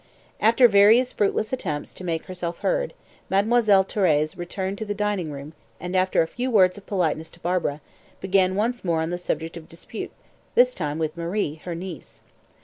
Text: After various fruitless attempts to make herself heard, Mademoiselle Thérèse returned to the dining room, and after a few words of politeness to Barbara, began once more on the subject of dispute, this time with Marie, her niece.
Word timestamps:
After 0.39 0.67
various 0.67 1.13
fruitless 1.13 1.53
attempts 1.53 1.93
to 1.93 2.03
make 2.03 2.25
herself 2.25 2.61
heard, 2.61 2.95
Mademoiselle 3.29 3.85
Thérèse 3.85 4.35
returned 4.35 4.79
to 4.79 4.85
the 4.85 4.95
dining 4.95 5.29
room, 5.31 5.53
and 5.79 5.95
after 5.95 6.23
a 6.23 6.27
few 6.27 6.49
words 6.49 6.75
of 6.75 6.87
politeness 6.87 7.29
to 7.29 7.39
Barbara, 7.39 7.81
began 8.19 8.55
once 8.55 8.83
more 8.83 8.99
on 9.01 9.11
the 9.11 9.19
subject 9.19 9.57
of 9.57 9.69
dispute, 9.69 10.09
this 10.55 10.73
time 10.73 10.97
with 10.97 11.17
Marie, 11.17 11.61
her 11.65 11.75
niece. 11.75 12.23